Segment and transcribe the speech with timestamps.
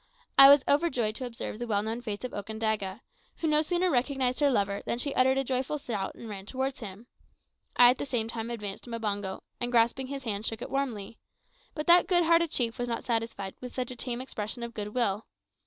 [0.35, 3.01] I was overjoyed to observe the well known face of Okandaga,
[3.37, 6.79] who no sooner recognised her lover than she uttered a joyful shout and ran towards
[6.79, 7.05] him.
[7.75, 11.19] I at the same time advanced to Mbango, and grasping his hand shook it warmly;
[11.75, 14.95] but that good hearted chief was not satisfied with such a tame expression of good
[14.95, 15.27] will.